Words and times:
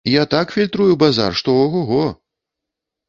Я 0.11 0.21
так 0.29 0.53
фільтрую 0.55 0.95
базар, 1.03 1.37
што 1.41 1.57
о-го-го! 1.67 2.01